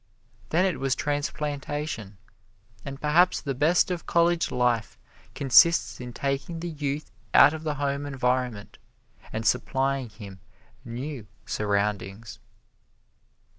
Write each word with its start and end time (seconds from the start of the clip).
Then 0.49 0.65
it 0.65 0.79
was 0.79 0.95
transplantation, 0.95 2.17
and 2.83 2.99
perhaps 2.99 3.39
the 3.39 3.53
best 3.53 3.91
of 3.91 4.07
college 4.07 4.49
life 4.49 4.97
consists 5.35 5.99
in 6.01 6.11
taking 6.11 6.59
the 6.59 6.69
youth 6.71 7.11
out 7.35 7.53
of 7.53 7.61
the 7.63 7.75
home 7.75 8.07
environment 8.07 8.79
and 9.31 9.45
supplying 9.45 10.09
him 10.09 10.39
new 10.83 11.27
surroundings. 11.45 12.39